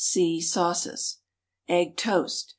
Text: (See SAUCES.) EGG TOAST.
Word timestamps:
(See 0.03 0.41
SAUCES.) 0.41 1.19
EGG 1.67 1.95
TOAST. 1.95 2.49